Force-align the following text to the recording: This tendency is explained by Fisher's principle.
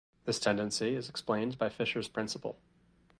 This 0.25 0.39
tendency 0.39 0.95
is 0.95 1.09
explained 1.09 1.59
by 1.59 1.69
Fisher's 1.69 2.07
principle. 2.07 2.57